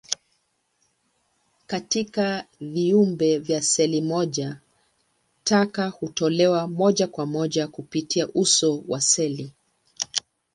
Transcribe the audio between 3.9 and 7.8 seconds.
moja, taka hutolewa moja kwa moja